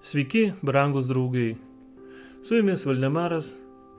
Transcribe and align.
Sveiki, 0.00 0.52
brangus 0.62 1.08
draugai. 1.08 1.56
Su 2.42 2.54
jumis 2.54 2.86
Valdemaras 2.86 3.48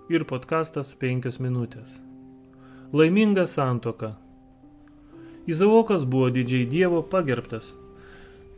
ir 0.10 0.24
podkastas 0.24 0.94
5 0.96 1.42
minutės. 1.44 1.98
Laiminga 2.96 3.44
santoka. 3.44 4.14
Izaokas 5.44 6.06
buvo 6.08 6.30
didžiai 6.32 6.70
Dievo 6.72 7.02
pagerbtas, 7.04 7.74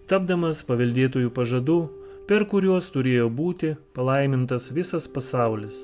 tapdamas 0.06 0.62
paveldėtojų 0.70 1.34
pažadų, 1.34 1.80
per 2.30 2.46
kuriuos 2.46 2.94
turėjo 2.94 3.26
būti 3.34 3.74
palaimintas 3.98 4.70
visas 4.70 5.10
pasaulis. 5.10 5.82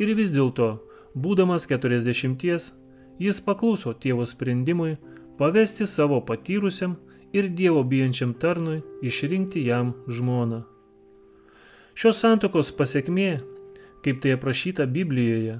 Ir 0.00 0.14
vis 0.16 0.32
dėlto, 0.32 0.78
būdamas 1.12 1.68
40, 1.68 2.72
jis 3.20 3.44
pakluso 3.44 3.92
tėvo 3.92 4.24
sprendimui 4.24 4.96
pavesti 5.36 5.84
savo 5.84 6.24
patyrusiam 6.24 6.96
ir 7.34 7.50
Dievo 7.50 7.82
bijančiam 7.82 8.32
tarnui 8.38 8.82
išrinkti 9.02 9.64
jam 9.66 9.92
žmoną. 10.06 10.62
Šios 11.98 12.20
santokos 12.22 12.70
pasiekmė, 12.78 13.40
kaip 14.06 14.20
tai 14.22 14.36
aprašyta 14.36 14.86
Biblijoje, 14.86 15.58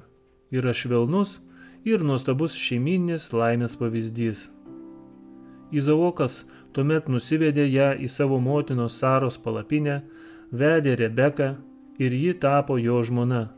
yra 0.55 0.73
švelnus 0.75 1.39
ir 1.87 2.03
nuostabus 2.03 2.55
šeiminės 2.59 3.29
laimės 3.35 3.75
pavyzdys. 3.79 4.47
Izaokas 5.75 6.45
tuomet 6.75 7.09
nusivedė 7.11 7.67
ją 7.67 7.89
į 7.99 8.07
savo 8.11 8.39
motinos 8.39 8.99
Saros 9.01 9.37
palapinę, 9.41 10.01
vedė 10.51 10.95
Rebeką 10.99 11.49
ir 11.99 12.15
ji 12.15 12.33
tapo 12.39 12.79
jo 12.79 13.01
žmona. 13.03 13.49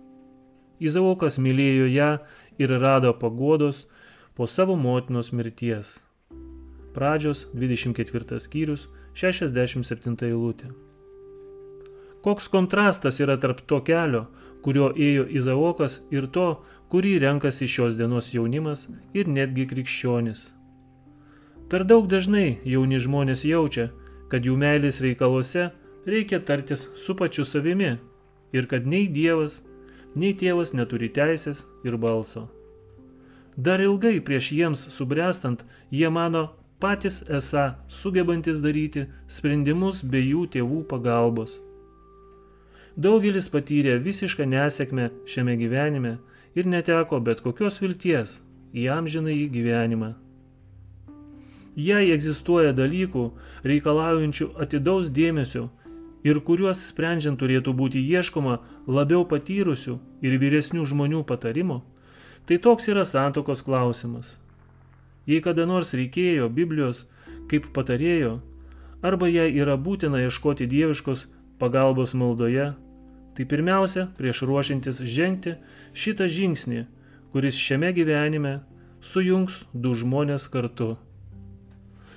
Izaokas 0.79 1.37
mylėjo 1.41 1.87
ją 1.93 2.11
ir 2.57 2.73
rado 2.81 3.13
pagodos 3.13 3.85
po 4.37 4.47
savo 4.47 4.77
motinos 4.77 5.33
mirties. 5.33 5.97
Pradžios 6.97 7.45
24 7.53 8.39
skyrius 8.41 8.87
67 9.13 10.17
eilutė. 10.25 10.71
Koks 12.25 12.49
kontrastas 12.49 13.21
yra 13.21 13.35
tarp 13.37 13.61
to 13.69 13.77
kelio, 13.85 14.23
kurio 14.65 14.89
ėjo 14.97 15.27
Izaokas 15.29 15.99
ir 16.09 16.25
to, 16.33 16.47
kurį 16.89 17.19
renkasi 17.21 17.69
šios 17.69 17.99
dienos 18.01 18.31
jaunimas 18.33 18.87
ir 19.13 19.29
netgi 19.29 19.67
krikščionis. 19.69 20.47
Per 21.69 21.85
daug 21.85 22.09
dažnai 22.09 22.57
jauni 22.65 22.97
žmonės 22.97 23.45
jaučia, 23.45 23.91
kad 24.33 24.49
jų 24.49 24.57
meilės 24.57 24.97
reikaluose 25.05 25.69
reikia 26.09 26.41
tartis 26.41 26.89
su 26.97 27.13
pačiu 27.13 27.45
savimi 27.45 27.97
ir 28.57 28.65
kad 28.71 28.89
nei 28.89 29.05
Dievas, 29.05 29.61
nei 30.15 30.33
tėvas 30.33 30.73
neturi 30.73 31.13
teisės 31.13 31.67
ir 31.85 32.01
balso. 32.01 32.47
Dar 33.57 33.81
ilgai 33.85 34.17
prieš 34.17 34.55
jiems 34.57 34.89
subręstant 34.95 35.61
jie 35.91 36.09
mano, 36.09 36.47
patys 36.79 37.23
esą 37.29 37.71
sugebantis 37.87 38.61
daryti 38.61 39.07
sprendimus 39.27 40.03
be 40.03 40.21
jų 40.21 40.45
tėvų 40.53 40.83
pagalbos. 40.91 41.57
Daugelis 42.97 43.49
patyrė 43.53 43.97
visišką 44.01 44.45
nesėkmę 44.49 45.09
šiame 45.29 45.57
gyvenime 45.57 46.17
ir 46.57 46.69
neteko 46.69 47.19
bet 47.21 47.41
kokios 47.45 47.81
vilties 47.81 48.39
į 48.73 48.87
amžiną 48.93 49.33
į 49.33 49.49
gyvenimą. 49.53 50.13
Jei 51.77 52.09
egzistuoja 52.13 52.73
dalykų, 52.73 53.27
reikalaujančių 53.69 54.47
atidaus 54.63 55.11
dėmesio 55.13 55.67
ir 56.25 56.41
kuriuos 56.45 56.81
sprendžiant 56.89 57.37
turėtų 57.37 57.73
būti 57.77 58.01
ieškoma 58.01 58.57
labiau 58.89 59.27
patyrusių 59.29 59.99
ir 60.25 60.41
vyresnių 60.41 60.85
žmonių 60.89 61.21
patarimo, 61.29 61.83
tai 62.49 62.57
toks 62.57 62.89
yra 62.89 63.05
santokos 63.05 63.61
klausimas. 63.61 64.37
Jei 65.27 65.41
kada 65.43 65.65
nors 65.67 65.93
reikėjo 65.97 66.47
Biblijos 66.49 67.03
kaip 67.51 67.69
patarėjo, 67.75 68.37
arba 69.03 69.27
jei 69.27 69.55
yra 69.59 69.75
būtina 69.77 70.21
ieškoti 70.25 70.67
dieviškos 70.71 71.25
pagalbos 71.59 72.13
maldoje, 72.15 72.71
tai 73.35 73.45
pirmiausia, 73.45 74.07
prieš 74.17 74.45
ruošintis 74.47 75.01
žengti 75.03 75.57
šitą 75.93 76.29
žingsnį, 76.31 76.85
kuris 77.33 77.59
šiame 77.59 77.91
gyvenime 77.93 78.53
sujungs 79.01 79.65
du 79.73 79.93
žmonės 79.93 80.47
kartu. 80.49 80.95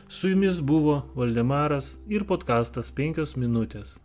Su 0.08 0.30
jumis 0.30 0.62
buvo 0.62 1.02
Valdemaras 1.14 1.96
ir 2.10 2.24
podkastas 2.26 2.90
5 2.94 3.36
minutės. 3.38 3.98